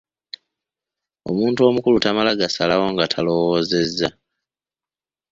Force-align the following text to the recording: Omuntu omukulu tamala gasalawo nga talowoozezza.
Omuntu 1.29 1.59
omukulu 1.69 1.97
tamala 2.03 2.31
gasalawo 2.39 2.85
nga 2.93 3.05
talowoozezza. 3.11 4.09